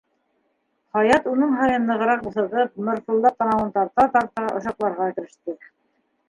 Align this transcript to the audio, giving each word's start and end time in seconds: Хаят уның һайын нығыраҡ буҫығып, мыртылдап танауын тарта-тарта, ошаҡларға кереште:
Хаят 0.95 1.27
уның 1.31 1.51
һайын 1.59 1.85
нығыраҡ 1.89 2.23
буҫығып, 2.27 2.71
мыртылдап 2.87 3.37
танауын 3.45 3.71
тарта-тарта, 3.77 4.47
ошаҡларға 4.63 5.13
кереште: 5.21 5.57